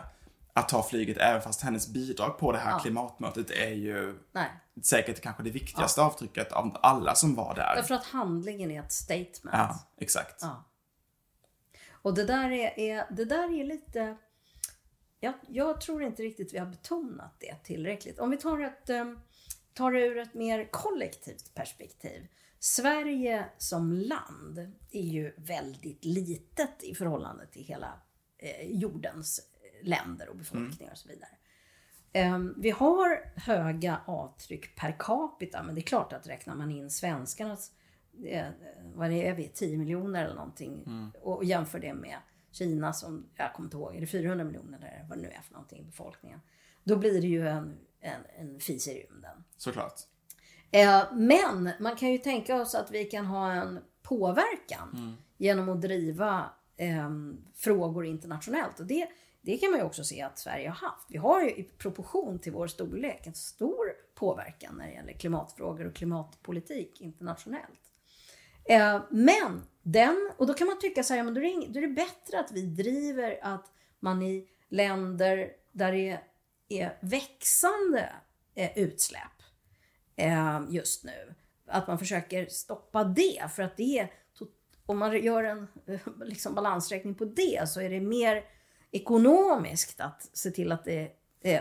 [0.56, 4.50] att ta flyget även fast hennes bidrag på det här klimatmötet är ju Nej.
[4.82, 7.76] säkert kanske det viktigaste avtrycket av alla som var där.
[7.76, 9.50] Därför att handlingen är ett statement.
[9.52, 10.38] Ja, exakt.
[10.40, 10.64] Ja.
[11.92, 14.16] Och det där är, är, det där är lite...
[15.20, 18.18] Jag, jag tror inte riktigt vi har betonat det tillräckligt.
[18.18, 19.20] Om vi tar, ett, um,
[19.74, 22.26] tar det ur ett mer kollektivt perspektiv.
[22.58, 24.58] Sverige som land
[24.90, 28.00] är ju väldigt litet i förhållande till hela
[28.38, 29.40] eh, jordens
[29.82, 31.30] länder och befolkningar och så vidare.
[32.12, 36.90] Ehm, Vi har höga avtryck per capita, men det är klart att räknar man in
[36.90, 37.70] svenskarnas,
[38.26, 38.46] eh,
[38.94, 40.84] vad det är vi, 10 miljoner eller någonting,
[41.22, 42.16] och jämför det med
[42.52, 45.40] Kina som, jag kommer inte ihåg, är det 400 miljoner eller vad det nu är
[45.40, 46.40] för någonting i befolkningen.
[46.84, 49.44] Då blir det ju en, en, en fis i rymden.
[49.56, 49.94] Såklart.
[50.70, 55.82] Eh, Men man kan ju tänka oss att vi kan ha en påverkan genom att
[55.82, 57.10] driva eh,
[57.54, 58.80] frågor internationellt.
[58.80, 59.08] Och det,
[59.46, 61.06] det kan man ju också se att Sverige har haft.
[61.08, 65.86] Vi har ju i proportion till vår storlek en stor påverkan när det gäller klimatfrågor
[65.86, 67.80] och klimatpolitik internationellt.
[68.64, 71.66] Eh, men den, och då kan man tycka så här, ja, men då är, det,
[71.72, 76.18] då är det bättre att vi driver att man i länder där det
[76.68, 78.12] är växande
[78.54, 79.42] eh, utsläpp
[80.16, 81.34] eh, just nu.
[81.66, 83.50] Att man försöker stoppa det.
[83.50, 84.12] För att det är,
[84.86, 88.55] om man gör en eh, liksom balansräkning på det så är det mer
[88.90, 91.12] ekonomiskt att se till att det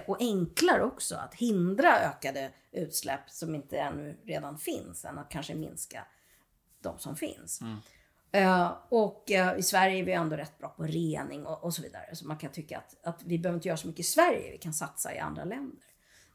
[0.07, 5.55] och enklare också att hindra ökade utsläpp som inte ännu redan finns än att kanske
[5.55, 6.05] minska
[6.81, 7.61] de som finns.
[8.31, 11.81] Eh, och eh, i Sverige är vi ändå rätt bra på rening och, och så
[11.81, 12.15] vidare.
[12.15, 14.57] Så man kan tycka att, att vi behöver inte göra så mycket i Sverige, vi
[14.57, 15.85] kan satsa i andra länder.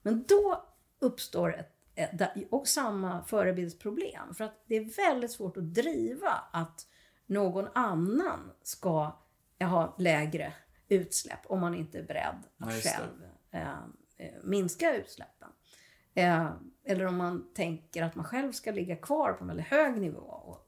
[0.03, 0.65] Men då
[0.99, 4.35] uppstår ett, ett, och samma förebildsproblem.
[4.35, 6.87] För att det är väldigt svårt att driva att
[7.27, 9.17] någon annan ska
[9.61, 10.53] ha lägre
[10.95, 12.91] utsläpp om man inte är beredd Ja, att det.
[12.91, 13.79] själv eh,
[14.17, 15.49] eh, minska utsläppen.
[16.15, 16.51] Eh,
[16.85, 20.21] eller om man tänker att man själv ska ligga kvar på en väldigt hög nivå
[20.21, 20.67] och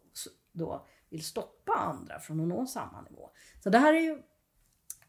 [0.53, 3.31] då vill stoppa andra från att nå samma nivå.
[3.63, 4.23] Så det här är ju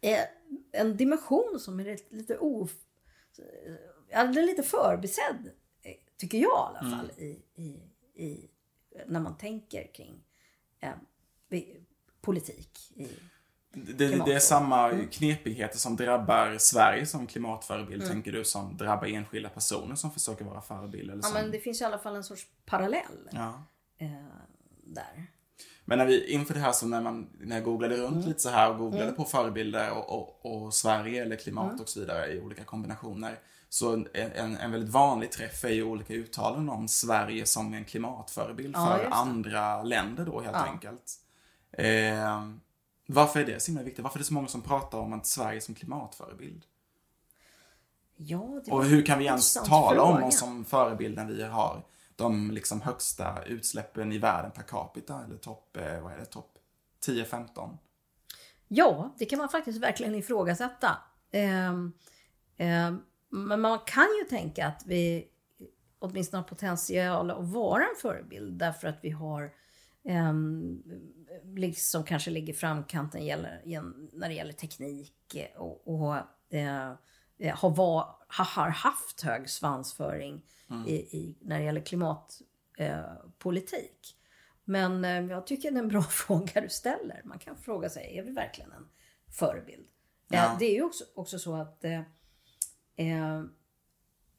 [0.01, 0.25] eh,
[0.71, 2.67] en dimension som är lite, o,
[4.09, 7.23] ja, är lite förbisedd, eh, tycker jag i alla fall, mm.
[7.23, 7.91] i, i,
[8.23, 8.49] i,
[9.07, 10.23] när man tänker kring
[10.79, 10.93] eh,
[12.21, 12.91] politik.
[12.95, 13.07] I,
[13.73, 15.07] det, det, är samma mm.
[15.07, 18.13] knepigheter som drabbar Sverige som klimatförebild, mm.
[18.13, 21.11] tänker du, som drabbar enskilda personer som försöker vara förebild?
[21.11, 23.63] Eller ja, men det finns i alla fall en sorts parallell ja.
[23.97, 24.09] eh,
[24.83, 25.27] där.
[25.85, 28.27] Men när vi, inför det här så när man, när jag googlade runt mm.
[28.27, 29.15] lite så här och googlade mm.
[29.15, 31.81] på förebilder och, och, och, Sverige eller klimat mm.
[31.81, 33.39] och så vidare i olika kombinationer.
[33.69, 38.75] Så en, en väldigt vanlig träff är ju olika uttalanden om Sverige som en klimatförebild
[38.75, 41.11] ja, för andra länder då helt enkelt.
[41.71, 42.39] Eh,
[43.05, 44.03] varför är det så himla viktigt?
[44.03, 46.65] Varför är det så många som pratar om att Sverige som klimatförebild?
[48.15, 50.01] Ja, det och hur kan vi ens tala fråga.
[50.01, 51.85] om oss som förebild när vi har
[52.15, 55.23] de liksom högsta utsläppen i världen per capita?
[55.25, 56.57] Eller topp, eh, vad är det, topp
[57.05, 57.77] 10-15?
[58.67, 60.97] Ja, det kan man faktiskt verkligen ifrågasätta.
[61.31, 61.69] Eh,
[62.57, 62.93] eh,
[63.29, 65.27] men man kan ju tänka att vi
[65.99, 69.51] åtminstone har potential att vara en förebild därför att vi har
[70.05, 70.33] eh,
[71.55, 73.25] liksom kanske ligger framkanten
[74.13, 76.15] när det gäller teknik och, och
[76.49, 76.93] eh,
[77.53, 80.87] har, var, har haft hög svansföring mm.
[80.87, 84.15] i, i, när det gäller klimatpolitik.
[84.15, 84.19] Eh,
[84.63, 87.21] Men eh, jag tycker det är en bra fråga du ställer.
[87.25, 88.87] Man kan fråga sig, är vi verkligen en
[89.27, 89.87] förebild?
[90.31, 90.55] Eh, ja.
[90.59, 92.01] det är ju också, också så att, eh,
[92.95, 93.43] eh,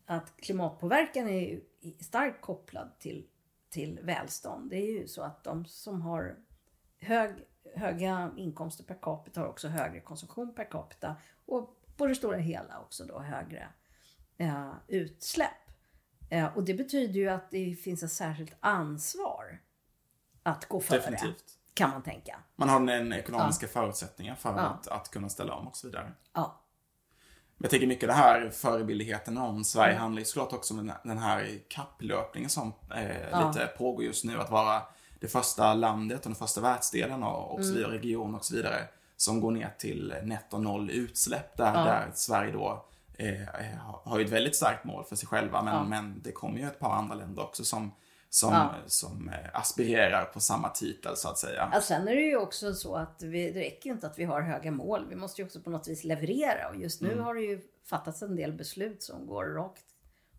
[0.06, 1.60] att klimatpåverkan är
[2.00, 3.26] starkt kopplad till
[3.74, 4.70] till välstånd.
[4.70, 6.36] Det är ju så att de som har
[7.00, 7.34] hög,
[7.76, 12.80] höga inkomster per capita har också högre konsumtion per capita och på det stora hela
[12.80, 13.68] också då högre
[14.38, 15.50] eh, utsläpp.
[16.30, 19.58] Eh, och det betyder ju att det finns ett särskilt ansvar
[20.42, 20.98] att gå före.
[20.98, 21.58] Definitivt.
[21.74, 22.38] Kan man tänka.
[22.56, 23.70] Man har den ekonomiska ja.
[23.70, 24.60] förutsättningen för ja.
[24.60, 26.12] att, att kunna ställa om och så vidare.
[26.32, 26.63] Ja.
[27.64, 30.00] Jag tänker mycket det här förebildigheten om Sverige mm.
[30.00, 33.48] handlar ju såklart också om den här kapplöpningen som eh, ja.
[33.48, 34.40] lite pågår just nu.
[34.40, 34.82] Att vara
[35.20, 37.74] det första landet och den första världsdelen och, och så mm.
[37.74, 38.84] vidare, region och så vidare.
[39.16, 41.84] Som går ner till netto noll utsläpp där, ja.
[41.84, 42.84] där Sverige då
[43.16, 45.62] eh, har ju ett väldigt starkt mål för sig själva.
[45.62, 45.84] Men, ja.
[45.84, 47.92] men det kommer ju ett par andra länder också som
[48.34, 48.74] som, ja.
[48.86, 51.70] som eh, aspirerar på samma titel så att säga.
[51.72, 54.24] Ja, sen är det ju också så att vi, det räcker ju inte att vi
[54.24, 55.06] har höga mål.
[55.08, 57.24] Vi måste ju också på något vis leverera och just nu mm.
[57.24, 59.84] har det ju fattats en del beslut som går rakt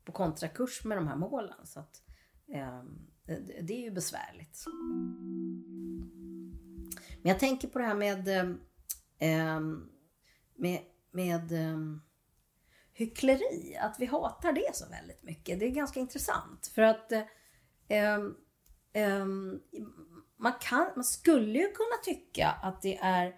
[0.06, 1.66] på kontrakurs med de här målen.
[1.66, 2.02] Så att,
[2.54, 2.84] eh,
[3.26, 4.66] det, det, är ju besvärligt.
[7.22, 8.28] Men jag tänker på det här med,
[9.20, 9.60] eh,
[10.56, 10.80] med,
[11.12, 11.78] med eh,
[12.94, 13.78] hyckleri.
[13.82, 15.60] Att vi hatar det så väldigt mycket.
[15.60, 16.72] Det är ganska intressant.
[16.76, 17.22] För att eh,
[17.90, 18.36] Um,
[19.04, 19.62] um,
[20.38, 23.36] man, kan, man skulle ju kunna tycka att det är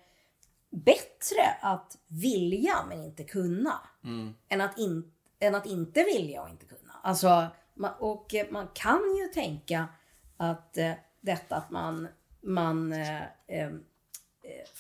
[0.69, 3.79] bättre att vilja men inte kunna.
[4.03, 4.33] Mm.
[4.47, 6.93] Än, att in, än att inte vilja och inte kunna.
[7.03, 9.87] Alltså, man, och man kan ju tänka
[10.37, 12.07] att eh, detta att man,
[12.41, 13.71] man eh, eh,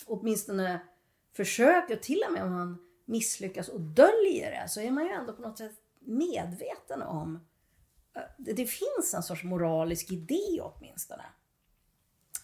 [0.05, 0.79] åtminstone
[1.33, 5.33] försöker, till och med om man misslyckas och döljer det, så är man ju ändå
[5.33, 7.46] på något sätt medveten om
[8.17, 11.23] Eh, det finns en sorts moralisk idé åtminstone.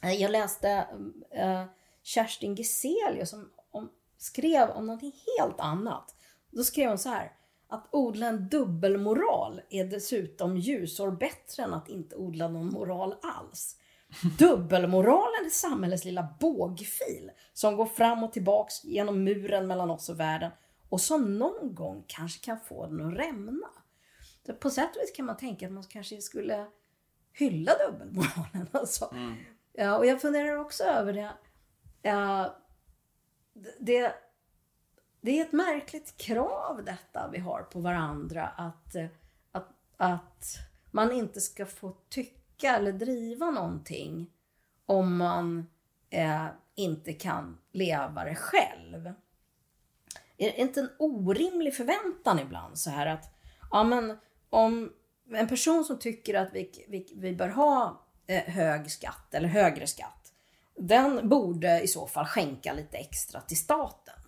[0.04, 0.70] Eh, jag läste
[1.32, 1.66] eh,
[2.04, 6.16] Kerstin Geselius som om, skrev om någonting helt annat.
[6.52, 7.32] Då skrev hon så här.
[7.68, 13.78] Att odla en dubbelmoral är dessutom ljusår bättre än att inte odla någon moral alls.
[14.40, 20.20] Dubbelmoralen är samhällets lilla bågfil som går fram och tillbaks genom muren mellan oss och
[20.20, 20.52] världen
[20.90, 23.68] och som någon gång kanske kan få den att rämna.
[24.46, 26.66] Så på sätt och vis kan man tänka att man kanske skulle
[27.34, 28.68] hylla dubbelmoralen.
[28.72, 29.10] Alltså.
[29.12, 29.36] Mm.
[29.74, 31.32] Ja, och jag funderar också över det.
[32.02, 32.56] Ja,
[33.80, 34.14] det.
[35.22, 38.96] Det är ett märkligt krav detta vi har på varandra att,
[39.52, 40.58] att, att
[40.92, 44.32] man inte ska få tycka eller driva någonting
[44.86, 45.68] om man
[46.10, 49.14] eh, inte kan leva det själv.
[50.38, 53.40] Är det inte en orimlig förväntan ibland så här att
[53.72, 54.18] ja men
[54.54, 54.92] om
[55.32, 59.88] en person som tycker att vi, vi, vi bör ha eh, hög skatt eller högre
[59.88, 60.34] skatt,
[60.78, 64.20] den borde i så fall skänka lite extra till staten.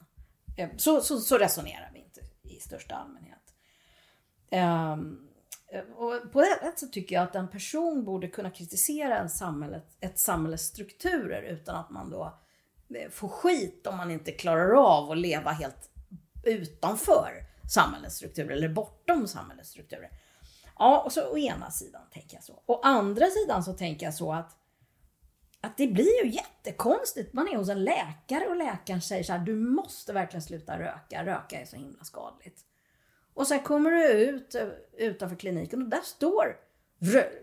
[0.57, 3.39] Eh, så, så, så resonerar vi inte i största allmänhet.
[4.51, 5.27] Um,
[5.95, 9.97] och på ett sätt så tycker jag att en person borde kunna kritisera en samhället,
[9.99, 12.39] ett samhälles strukturer utan att man då
[13.11, 15.89] får skit om man inte klarar av att leva helt
[16.43, 20.10] utanför samhällets strukturer eller bortom samhällets strukturer.
[20.80, 22.63] Ja, och så å ena sidan tänker jag så.
[22.65, 24.58] Å andra sidan så tänker jag så att,
[25.62, 27.34] att det blir ju jättekonstigt.
[27.34, 31.25] Man är hos en läkare och läkaren säger så här, du måste verkligen sluta röka.
[31.25, 32.62] Röka är så himla skadligt.
[33.34, 36.58] Och sen kommer du ut eh, utanför kliniken och där står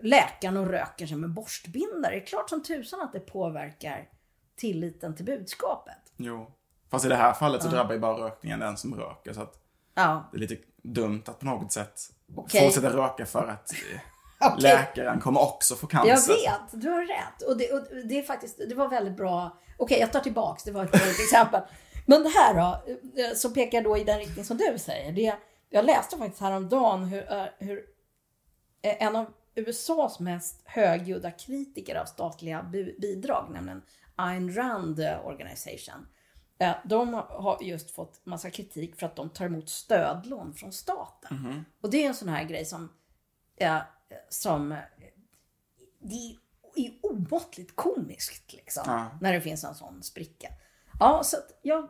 [0.01, 2.15] läkaren och röker sig med borstbindare.
[2.15, 4.09] Det är klart som tusan att det påverkar
[4.55, 6.13] tilliten till budskapet.
[6.17, 6.51] Jo.
[6.89, 7.71] Fast i det här fallet så ja.
[7.71, 9.33] drabbar ju bara rökningen den som röker.
[9.33, 9.62] Så att
[9.93, 10.29] ja.
[10.31, 12.01] det är lite dumt att på något sätt
[12.35, 12.61] okay.
[12.61, 13.73] fortsätta röka för att
[14.39, 14.61] okay.
[14.61, 16.09] läkaren kommer också få cancer.
[16.09, 17.41] Jag vet, du har rätt.
[17.47, 19.45] Och det, och det är faktiskt, det var väldigt bra.
[19.45, 21.61] Okej, okay, jag tar tillbaks, det var ett dåligt exempel.
[22.05, 25.11] Men det här då, eh, så pekar då i den riktning som du säger.
[25.11, 25.35] Det,
[25.69, 27.85] jag läste faktiskt häromdagen hur, eh, hur
[28.81, 29.25] eh, en av
[29.55, 32.63] USAs mest högljudda kritiker av statliga
[33.01, 33.81] bidrag, nämligen
[34.15, 36.07] Ayn Rand Organization.
[36.85, 41.37] De har just fått massa kritik för att de tar emot stödlån från staten.
[41.37, 41.65] Mm.
[41.81, 42.89] Och det är en sån här grej som,
[44.29, 44.75] som
[45.99, 46.37] det
[46.75, 48.83] är omåttligt komiskt liksom.
[48.85, 49.17] Ja.
[49.21, 50.47] När det finns en sån spricka.
[50.99, 51.89] Ja, så att jag,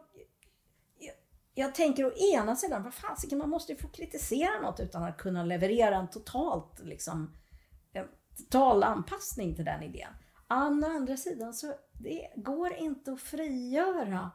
[0.99, 1.15] jag,
[1.53, 5.17] jag tänker å ena sidan, vad fasiken, man måste ju få kritisera något utan att
[5.17, 7.33] kunna leverera en totalt liksom
[8.37, 10.13] total anpassning till den idén.
[10.49, 10.53] Å
[10.85, 14.31] andra sidan så det går inte att frigöra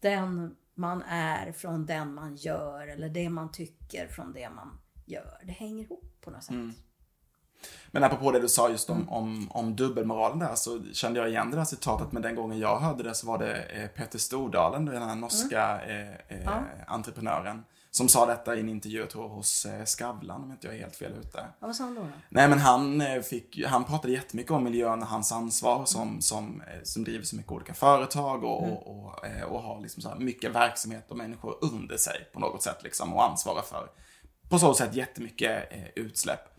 [0.00, 5.42] den man är från den man gör eller det man tycker från det man gör.
[5.44, 6.54] Det hänger ihop på något sätt.
[6.54, 6.74] Mm.
[7.90, 9.08] Men apropå det du sa just om, mm.
[9.08, 12.78] om, om dubbelmoralen där så kände jag igen det där citatet men den gången jag
[12.78, 16.08] hörde det så var det eh, Peter Stordalen, den här norska mm.
[16.28, 16.62] eh, eh, ja.
[16.86, 20.76] entreprenören som sa detta i en intervju, jag tror hos eh, Skavlan om inte jag
[20.76, 21.38] är helt fel ute.
[21.60, 22.08] Ja, vad sa han då, då?
[22.28, 26.20] Nej men han, eh, fick, han pratade jättemycket om miljön och hans ansvar som, mm.
[26.20, 28.76] som, som driver så mycket olika företag och, mm.
[28.76, 29.14] och, och,
[29.50, 33.24] och, har liksom så mycket verksamhet och människor under sig på något sätt liksom och
[33.24, 33.88] ansvarar för
[34.48, 36.57] på så sätt jättemycket utsläpp.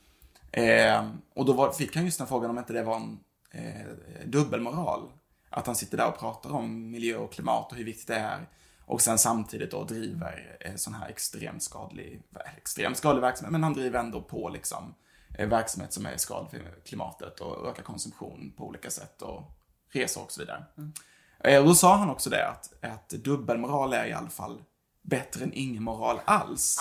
[0.52, 3.20] Eh, och då var, fick han just den frågan om inte det var en
[3.52, 5.12] eh, dubbelmoral.
[5.50, 8.48] Att han sitter där och pratar om miljö och klimat och hur viktigt det är
[8.90, 12.22] och sen samtidigt då driver eh, sån här extremt skadlig,
[12.58, 14.96] extremt skadlig verksamhet, men han driver ändå på liksom
[15.38, 19.44] eh, verksamhet som är skadlig för klimatet och ökar konsumtion på olika sätt och
[19.90, 20.66] resor och så vidare.
[20.78, 20.94] Mm.
[21.40, 24.64] Eh, och då sa han också det att, att dubbelmoral är i alla fall
[25.10, 26.80] bättre än ingen moral alls.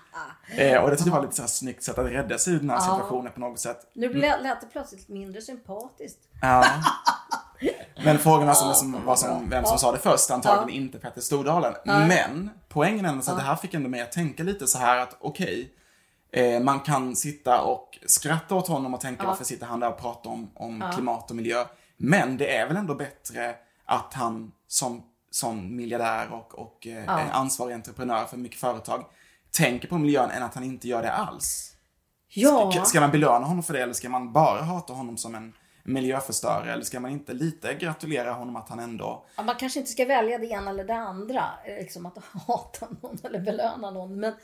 [0.56, 2.58] eh, och det tyckte jag var lite så här snyggt sätt att rädda sig ur
[2.58, 3.90] den här situationen på något sätt.
[3.92, 6.18] Nu lät det plötsligt mindre sympatiskt.
[6.42, 6.64] Ja.
[8.04, 11.20] Men frågan var som, som, var som vem som sa det först, antagligen inte Petter
[11.20, 11.74] Stordalen.
[11.84, 15.16] Men poängen är att det här fick ändå mig att tänka lite så här att
[15.20, 15.72] okej,
[16.30, 19.88] okay, eh, man kan sitta och skratta åt honom och tänka varför sitter han där
[19.88, 21.64] och pratar om, om klimat och miljö.
[21.96, 23.54] Men det är väl ändå bättre
[23.84, 29.04] att han som, som miljardär och, och eh, ansvarig entreprenör för mycket företag
[29.50, 31.76] tänker på miljön än att han inte gör det alls.
[32.28, 32.72] Ja.
[32.72, 35.52] Ska, ska man belöna honom för det eller ska man bara hata honom som en
[35.84, 36.72] miljöförstörare?
[36.72, 39.26] Eller ska man inte lite gratulera honom att han ändå...
[39.36, 41.44] Ja, man kanske inte ska välja det ena eller det andra.
[41.66, 44.20] Liksom att hata någon eller belöna någon.
[44.20, 44.34] Men,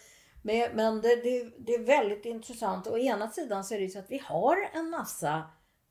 [0.42, 2.87] men, men det, det, det, är väldigt intressant.
[2.87, 5.42] Å ena sidan så är det ju så att vi har en massa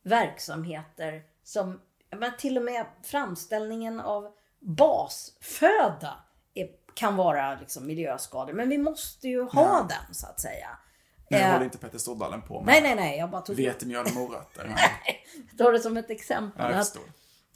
[0.04, 1.82] verksamheter som,
[2.18, 4.32] men till och med framställningen av
[4.66, 6.14] basföda
[6.54, 8.54] är, kan vara liksom miljöskador.
[8.54, 9.88] Men vi måste ju ha ja.
[9.90, 10.70] den så att säga.
[11.30, 14.06] Nu eh, håller inte Petter Stordalen på med nej, nej, nej, jag bara tog vetemjöl
[14.06, 14.76] och morötter.
[15.50, 16.72] jag tar det som ett exempel.
[16.72, 16.98] Ja, att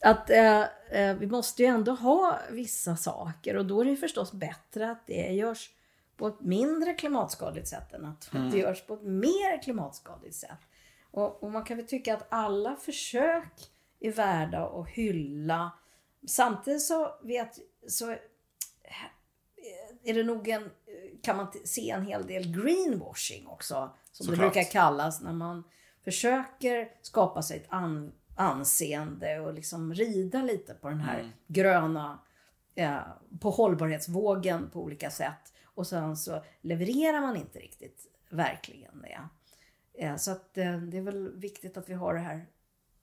[0.02, 4.32] att eh, eh, vi måste ju ändå ha vissa saker och då är det förstås
[4.32, 5.70] bättre att det görs
[6.18, 8.52] på ett mindre klimatskadligt sätt än att mm.
[8.52, 10.60] det görs på ett mer klimatskadligt sätt.
[11.12, 13.54] Och, och, man kan väl tycka att alla försök
[14.00, 15.72] är värda att hylla.
[16.28, 18.16] Samtidigt så vet så
[20.04, 20.70] är det nog en,
[21.22, 23.96] kan man se en hel del greenwashing också.
[24.12, 24.40] Som Såklart.
[24.40, 25.64] det brukar kallas när man
[26.04, 31.32] försöker skapa sig ett an, anseende och liksom rida lite på den här mm.
[31.48, 32.20] gröna,
[32.76, 33.00] eh,
[33.42, 35.54] på hållbarhetsvågen på olika sätt.
[35.64, 39.22] Och sen så levererar man inte riktigt verkligen det.
[39.94, 42.46] Eh, så att eh, det är väl viktigt att vi har det här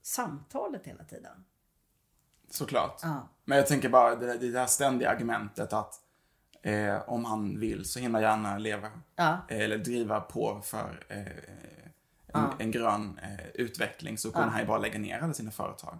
[0.02, 1.44] samtalet hela tiden.
[2.50, 3.00] Såklart.
[3.02, 3.28] Ja.
[3.44, 5.94] Men jag tänker bara det, det där ständiga argumentet att
[6.62, 9.38] eh, om han vill så himla gärna leva ja.
[9.48, 11.26] eh, eller driva på för eh, en,
[12.32, 12.52] ja.
[12.58, 15.98] en, grön eh, utveckling så kunde han ju bara lägga ner alla sina företag.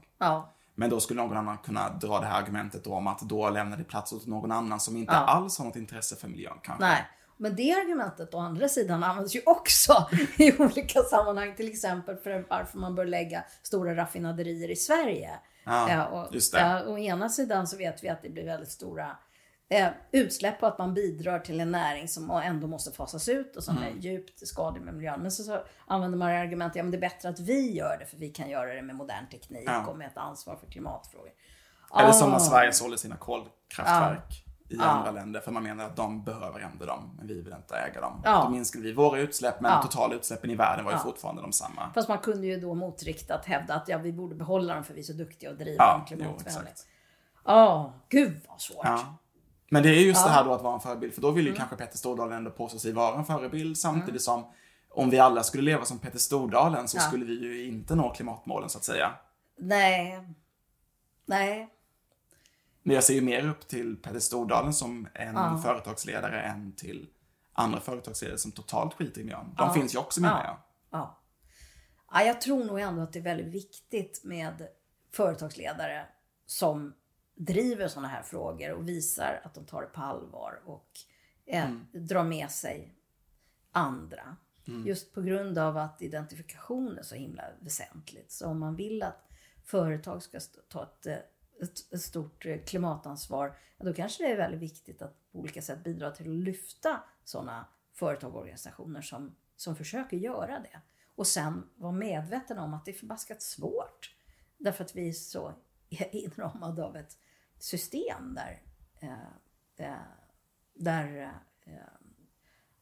[0.74, 3.84] Men då skulle någon annan kunna dra det här argumentet om att då lämnar det
[3.84, 6.84] plats åt någon annan som inte alls har något intresse för miljön kanske.
[6.84, 7.06] Nej.
[7.36, 11.54] Men det argumentet å andra sidan används ju också i olika sammanhang.
[11.56, 15.30] Till exempel för varför man bör lägga stora raffinaderier i Sverige.
[15.66, 16.84] Ja, och, just det.
[16.86, 19.16] å ena sidan så vet vi att det blir väldigt stora
[19.68, 23.64] eh, utsläpp och att man bidrar till en näring som ändå måste fasas ut och
[23.64, 23.88] som Mm.
[23.98, 25.20] är djupt skadlig med miljön.
[25.20, 28.06] Men så, så använder man argumentet, ja men det är bättre att vi gör det
[28.06, 29.86] för vi kan göra det med modern teknik Ja.
[29.86, 31.30] och med ett ansvar för klimatfrågor.
[32.00, 32.40] Eller som när Ah.
[32.40, 37.10] Sverige sålde sina kolkraftverk i andra länder för man menar att de behöver ändå dem,
[37.18, 38.20] men vi vill inte äga dem.
[38.24, 38.42] Ja.
[38.44, 39.82] Då minskade vi våra utsläpp, men Ja.
[39.82, 41.90] totala utsläppen i världen var ju fortfarande de samma.
[41.94, 45.00] Fast man kunde ju då motriktat hävda att ja, vi borde behålla dem för vi
[45.00, 46.86] är så duktiga och driver Ja, dem klimatvänligt.
[47.44, 48.84] Ja, gud vad svårt.
[48.84, 49.16] Ja.
[49.70, 51.54] Men det är just det här då att vara en förebild, för då vill ju
[51.54, 54.44] kanske Petter Stordalen ändå påstå sig vara en förebild samtidigt som
[54.90, 57.00] om vi alla skulle leva som Petter Stordalen så Ja.
[57.00, 59.12] skulle vi ju inte nå klimatmålen så att säga.
[59.58, 60.20] Nej.
[61.26, 61.68] Nej.
[62.86, 65.60] Men jag ser ju mer upp till Petter Stordalen som en Ja.
[65.62, 67.08] företagsledare än till
[67.52, 69.54] andra företagsledare som totalt skiter i miljön.
[69.58, 70.56] De finns ju också menar jag.
[70.90, 71.20] Ja.
[72.12, 72.22] ja.
[72.22, 74.68] Jag tror nog ändå att det är väldigt viktigt med
[75.12, 76.06] företagsledare
[76.46, 76.94] som
[77.34, 80.90] driver sådana här frågor och visar att de tar det på allvar och
[81.46, 82.94] eh, drar med sig
[83.72, 84.36] andra.
[84.86, 88.32] Just på grund av att identifikation är så himla väsentligt.
[88.32, 89.28] Så om man vill att
[89.64, 91.16] företag ska ta ett, eh,
[91.62, 96.10] ett, stort eh, klimatansvar, då kanske det är väldigt viktigt att på olika sätt bidra
[96.10, 100.80] till att lyfta sådana företag och organisationer som, som försöker göra det.
[101.14, 104.16] Och sen vara medveten om att det är förbaskat svårt.
[104.58, 105.54] Därför att vi är så
[106.12, 107.18] inramade av ett
[107.58, 108.62] system där,
[109.00, 109.96] eh, eh,
[110.74, 111.32] där
[111.66, 111.72] eh,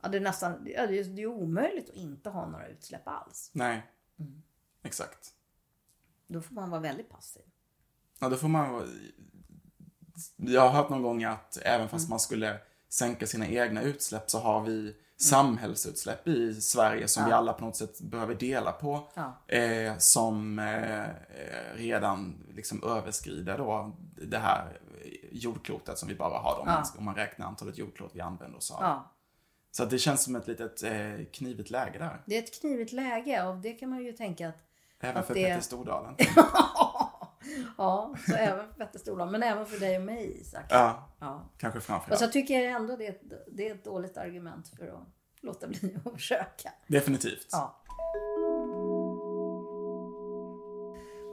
[0.03, 3.51] ja, det, är nästan, det, är, det är omöjligt att inte ha några utsläpp alls.
[3.55, 3.83] Nej.
[4.19, 4.43] Mm.
[4.83, 5.35] Exakt.
[6.27, 7.43] Då får man vara väldigt passiv.
[8.19, 8.89] Ja, då får man...
[10.37, 11.89] Jag har hört någon gång att även Mm.
[11.89, 17.33] fast man skulle sänka sina egna utsläpp så har vi samhällsutsläpp i Sverige som vi
[17.33, 19.09] alla på något sätt behöver dela på.
[19.15, 19.55] Ja.
[19.57, 21.05] Eh, som eh,
[21.75, 24.79] redan liksom överskrider då det här
[25.33, 26.73] jordklotet som vi bara har om, Ja.
[26.75, 28.83] man, om man räknar antalet jordklot vi använder oss av.
[28.83, 29.11] Ja.
[29.71, 32.23] Så det känns som ett litet eh, knivigt läge där.
[32.27, 34.59] Det är ett knivigt läge och det kan man ju tänka att
[35.01, 36.15] Även Att för det- Petter Stordalen.
[37.79, 40.65] Ja, så även för Petter Stordalen, men även för dig och mig Isak.
[40.69, 41.51] ja, Ja.
[41.59, 42.21] kanske Fast framförallt.
[42.21, 45.07] jag tycker ändå det är, ett, det är ett dåligt argument för att
[45.41, 46.73] låta bli att försöka.
[46.87, 47.49] Definitivt.
[47.53, 47.81] Ja.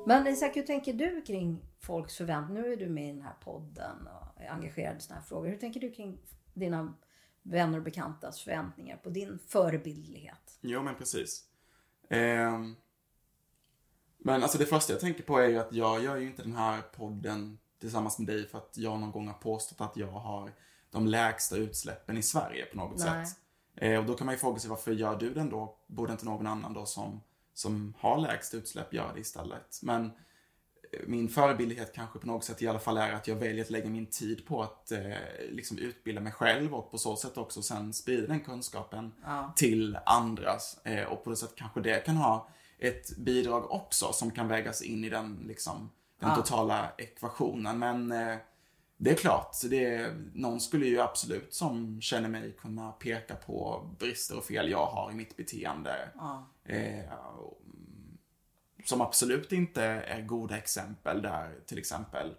[0.08, 2.62] Men Isak, hur tänker du kring folks förväntningar?
[2.64, 5.48] Nu är du med i den här podden och är engagerad i såna här frågor.
[5.50, 6.20] Hur tänker du kring
[6.54, 6.94] dina
[7.44, 10.58] vänner och bekantas förväntningar på din förebildlighet?
[10.62, 11.46] Jo, men precis.
[12.10, 12.76] Ehm,
[14.24, 16.56] men alltså det första jag tänker på är ju att jag gör ju inte den
[16.56, 20.52] här podden tillsammans med dig för att jag någon gång har påstått att jag har
[20.92, 23.26] de lägsta utsläppen i Sverige på något Nej.
[23.26, 23.38] sätt.
[23.76, 25.78] Eh, och då kan man ju fråga sig varför gör du den då?
[25.88, 27.22] Borde inte någon annan då som,
[27.54, 29.80] som har lägst utsläpp göra det istället?
[29.84, 33.64] Men eh, min förebildlighet kanske på något sätt i alla fall är att jag väljer
[33.64, 35.00] att lägga min tid på att eh,
[35.50, 39.54] liksom utbilda mig själv och på så sätt också sen sprida den kunskapen Ja.
[39.56, 40.80] till andras.
[40.84, 42.50] Eh, och på det sättet kanske det kan ha
[42.82, 45.90] ett bidrag också som kan vägas in i den, liksom,
[46.20, 46.36] den Ja.
[46.36, 47.80] totala ekvationen.
[47.80, 48.36] Men eh,
[48.98, 54.38] det är klart, det, någon skulle ju absolut som känner mig kunna peka på brister
[54.38, 56.10] och fel jag har i mitt beteende.
[56.16, 56.48] Ja.
[56.66, 58.18] Eh, mm,
[58.86, 62.36] som absolut inte är goda exempel där till exempel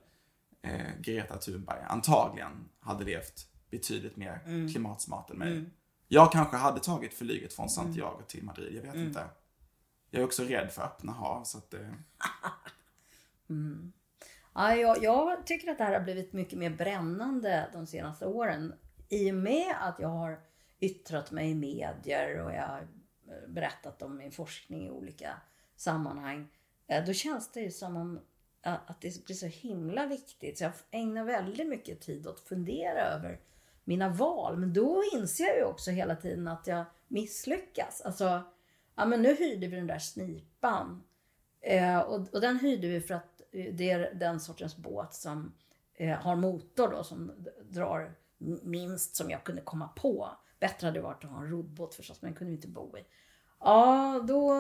[0.63, 4.69] eh, Greta Thunberg antagligen hade levt betydligt mer Mm.
[4.69, 5.65] klimatsmart än mig.
[6.09, 8.27] Jag kanske hade tagit flyget från Santiago Mm.
[8.29, 9.25] till Madrid, jag vet inte.
[10.15, 11.81] Jag är också rädd för öppna hav, så att eh,
[13.51, 13.93] mm.
[14.55, 18.75] Ja, jag, jag tycker att det här har blivit mycket mer brännande de senaste åren.
[19.09, 20.41] I och med att jag har
[20.81, 22.89] yttrat mig i medier och jag har
[23.29, 25.41] eh, berättat om min forskning i olika
[25.77, 26.49] sammanhang.
[26.87, 28.21] Eh, då känns det ju som om
[28.63, 30.59] eh, att det blir så himla viktigt.
[30.59, 33.41] Så jag ägnar väldigt mycket tid åt att fundera över
[33.85, 34.57] mina val.
[34.57, 38.01] Men då inser jag ju också hela tiden att jag misslyckas.
[38.05, 38.43] Alltså,
[38.95, 41.03] ja men nu hyrde vi den där snipan.
[41.61, 45.55] Eh, och, och den hyrde vi för att eh, det är den sortens båt som
[45.95, 48.15] eh, har motor då som drar
[48.63, 50.31] minst som jag kunde komma på.
[50.61, 52.99] Bättre hade det varit att ha en roddbåt förstås, men den kunde vi inte bo
[52.99, 53.05] i.
[53.61, 54.53] Ja, då,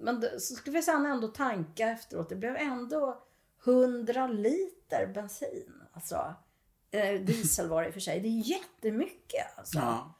[0.00, 2.28] men då, så skulle vi sen ändå tanka efteråt.
[2.28, 3.22] Det blev ändå
[3.64, 5.82] 100 liter bensin.
[5.92, 6.34] Alltså,
[6.90, 8.20] eh, diesel var det i och för sig.
[8.20, 9.78] Det är jättemycket alltså.
[9.78, 10.17] ja.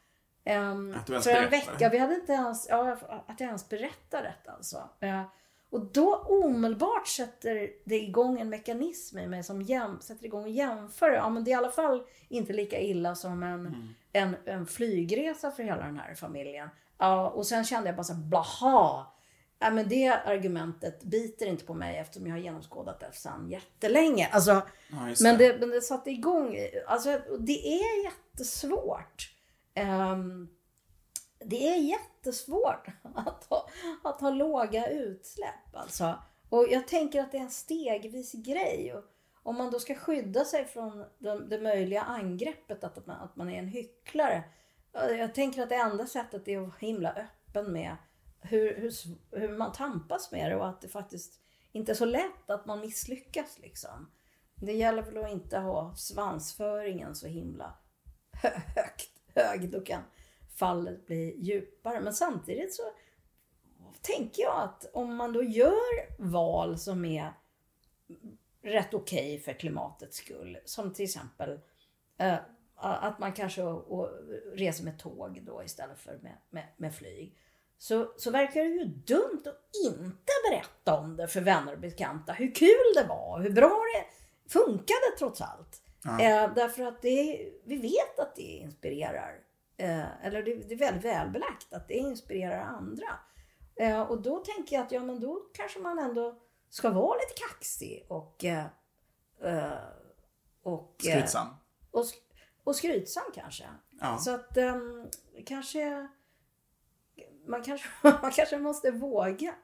[0.49, 1.89] Ehm, Att du ens för en berättar vecka.
[1.89, 2.97] Vi hade inte ens, ja,
[3.27, 4.89] att jag ens berättar detta alltså.
[5.01, 5.23] Eh,
[5.71, 10.49] och då omedelbart sätter det igång en mekanism i mig som jäm, sätter igång och
[10.51, 11.11] jämför.
[11.11, 13.89] Ja, men det är i alla fall inte lika illa som en, Mm.
[14.13, 16.69] en, en flygresa för hela den här familjen.
[16.99, 19.07] Ja, och sen kände jag bara så här, blaha.
[19.59, 24.29] ja, men det argumentet biter inte på mig eftersom jag har genomskådat det sedan jättelänge.
[24.33, 24.51] Alltså,
[24.91, 25.61] Ja, men, det.
[25.61, 26.57] men det satte igång.
[26.87, 29.35] Alltså, det är jättesvårt.
[29.83, 30.49] Um,
[31.39, 33.69] det är jättesvårt att ha,
[34.05, 35.75] att ha låga utsläpp.
[35.75, 36.19] Alltså.
[36.49, 38.95] Och jag tänker att det är en stegvis grej.
[38.95, 39.05] Och
[39.43, 43.51] om man då ska skydda sig från det, det möjliga angreppet att man, att man
[43.51, 44.45] är en hycklare.
[44.93, 47.97] Jag tänker att det enda sättet är att vara himla öppen med
[48.41, 48.93] hur, hur,
[49.39, 51.41] hur man tampas med det och att det faktiskt
[51.73, 53.59] inte är så lätt att man misslyckas.
[53.59, 54.11] Liksom.
[54.55, 57.75] Det gäller väl att inte ha svansföringen så himla
[58.77, 59.71] högt, hög.
[59.71, 60.03] Då kan
[60.57, 62.01] fallet bli djupare.
[62.01, 62.83] Men samtidigt så
[64.03, 67.33] tänker jag att om man då gör val som är
[68.63, 70.59] rätt okej för klimatets skull.
[70.65, 71.61] Som till exempel
[72.19, 72.39] eh,
[72.77, 74.11] att man kanske och,
[74.53, 77.39] reser med tåg då istället för med, med, med flyg.
[77.79, 82.33] Så, så verkar det ju dumt att inte berätta om det för vänner och bekanta.
[82.33, 84.05] Hur kul det var, hur bra det
[84.53, 85.83] funkade trots allt.
[86.05, 86.21] Ja.
[86.21, 89.41] Eh, därför att det, vi vet att det inspirerar.
[89.77, 93.09] Eh, eller det, det är väldigt välbelagt att det inspirerar andra.
[93.77, 96.39] Eh, och då tänker jag att ja, men då kanske man ändå
[96.71, 98.65] ska vara lite kaxig och, eh,
[99.43, 99.79] eh,
[100.63, 101.47] och, eh, Skrytsam.
[101.91, 102.05] och,
[102.65, 103.65] och skrytsam kanske.
[104.01, 104.19] Ja.
[104.19, 105.09] Så att ehm,
[105.47, 106.09] kanske
[107.47, 107.89] man, kanske
[108.23, 109.55] man kanske måste våga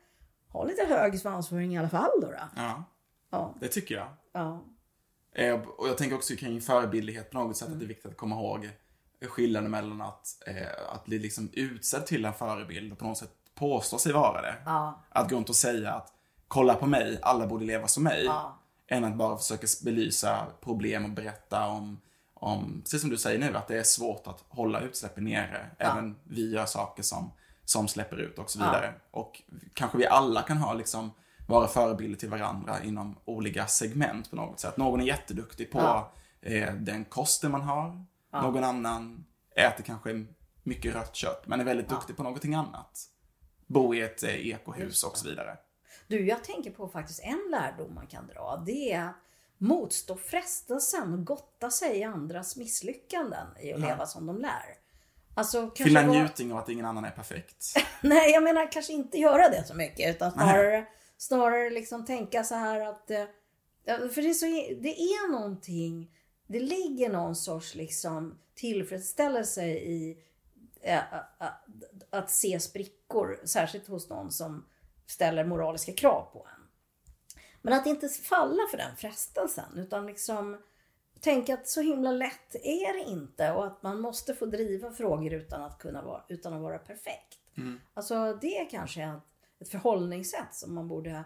[0.49, 2.27] ha lite hög svansföring i alla fall då.
[2.27, 2.39] då.
[2.57, 2.85] ja,
[3.31, 4.09] Ja, det tycker jag.
[4.33, 4.65] ja,
[5.35, 7.75] Eh, och jag tänker också kring förebildlighet på något sätt Mm.
[7.77, 8.71] att det är viktigt att komma ihåg
[9.29, 13.31] skillnaden mellan att, eh, att bli liksom utsedd till en förebild och på något sätt
[13.55, 14.55] påstå sig vara det.
[14.65, 16.13] ja, Att gå runt och säga att
[16.49, 18.25] kolla på mig, alla borde leva som mig.
[18.25, 18.59] ja.
[18.87, 22.01] Än att bara försöka belysa problem och berätta om,
[22.35, 25.67] om, precis som du säger nu, att det är svårt att hålla utsläppen nere.
[25.79, 27.33] Även vi gör saker som,
[27.65, 28.95] som släpper ut och så vidare.
[29.11, 29.43] Och
[29.75, 31.11] kanske vi alla kan ha liksom,
[31.47, 34.77] vara förebilder till varandra inom olika segment på något sätt.
[34.77, 36.13] Någon är jätteduktig på Ja.
[36.41, 38.05] eh, den kosten man har.
[38.33, 39.25] Någon annan
[39.57, 40.25] äter kanske
[40.63, 43.01] mycket rött kött, men är väldigt duktig på någonting annat.
[43.67, 45.57] Bo i ett eh, ekohus och så vidare.
[46.09, 48.63] Du, jag tänker på faktiskt en lärdom man kan dra.
[48.67, 49.15] Det är att
[49.59, 54.65] motstå frestelsen och gotta sig i andras misslyckanden i att leva som de lär.
[55.35, 57.67] Alltså, Finna njutning av att ingen annan är perfekt.
[58.03, 60.87] Nej, jag menar kanske inte göra det så mycket utan snarare,
[61.27, 63.11] snarare liksom tänka så här att...
[63.11, 63.25] eh,
[63.85, 64.47] För det är, så,
[64.83, 66.11] det är någonting,
[66.47, 70.25] det ligger någon sorts liksom tillfredsställelse i
[70.81, 71.03] eh,
[71.39, 71.65] att,
[72.11, 74.67] att se sprickor, särskilt hos någon som
[75.07, 76.63] ställer moraliska krav på en.
[77.63, 80.59] Men att inte falla för den frestelsen utan liksom
[81.21, 85.33] tänka att så himla lätt är det inte och att man måste få driva frågor
[85.33, 87.39] utan att kunna vara, utan att vara perfekt.
[87.95, 89.13] Alltså det är kanske
[89.61, 91.25] ett, förhållningssätt som man borde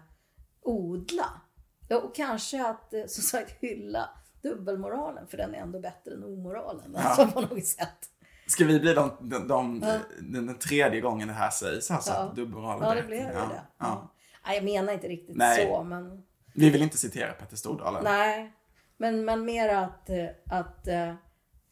[0.61, 1.41] odla.
[1.87, 4.09] Ja, och kanske att eh, som sagt hylla
[4.41, 6.95] dubbelmoralen för den är ändå bättre än omoralen.
[6.95, 8.09] Alltså på något sätt.
[8.47, 9.79] Ska vi bli de, de, de,
[10.21, 11.91] den, den tredje gången det här sägs?
[11.91, 12.17] Alltså Ja.
[12.19, 13.47] att dubbelmoral är Ja, det blev ju ja.
[13.47, 13.61] det.
[13.77, 14.11] Ja.
[14.45, 15.67] Nej, jag menar inte riktigt Nej.
[15.67, 16.23] så men
[16.53, 18.03] Vi vill inte citera Petter Stordalen.
[18.03, 18.53] Nej,
[18.97, 21.13] men, men mer att, eh, att, eh,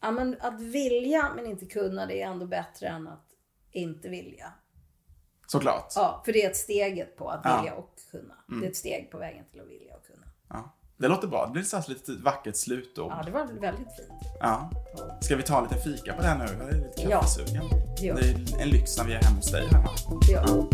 [0.00, 3.26] ja, men att vilja men inte kunna det är ändå bättre än att
[3.72, 4.52] inte vilja.
[5.52, 5.92] Såklart.
[5.96, 7.56] Ja, för det är ett steget på att Ja.
[7.60, 8.34] vilja och kunna.
[8.60, 10.26] Det är ett steg på vägen till att vilja och kunna.
[10.48, 10.74] Ja.
[10.96, 11.46] Det låter bra.
[11.46, 13.12] Det blir här lite vackert slutord.
[13.12, 14.36] Ja, det var väldigt fint.
[14.40, 14.70] Ja.
[15.20, 16.44] Ska vi ta lite fika på det här nu?
[16.58, 17.10] Jag är lite Ja.
[17.20, 17.64] kaffesugen.
[17.98, 19.84] Det gör Det är en lyx när vi är hemma hos dig här.
[20.28, 20.68] Vi.